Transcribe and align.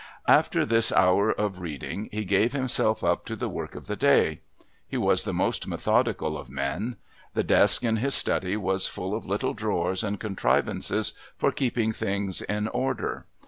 After 0.27 0.65
his 0.65 0.91
hour 0.91 1.29
of 1.31 1.59
reading 1.61 2.09
he 2.11 2.25
gave 2.25 2.53
himself 2.53 3.03
up 3.03 3.23
to 3.25 3.35
the 3.35 3.47
work 3.47 3.75
of 3.75 3.85
the 3.85 3.95
day. 3.95 4.41
He 4.87 4.97
was 4.97 5.25
the 5.25 5.31
most 5.31 5.67
methodical 5.67 6.39
of 6.39 6.49
men: 6.49 6.95
the 7.35 7.43
desk 7.43 7.83
in 7.83 7.97
his 7.97 8.15
study 8.15 8.57
was 8.57 8.87
full 8.87 9.13
of 9.15 9.27
little 9.27 9.53
drawers 9.53 10.03
and 10.03 10.19
contrivances 10.19 11.13
for 11.37 11.51
keeping 11.51 11.91
things 11.91 12.41
in 12.41 12.67
order. 12.69 13.27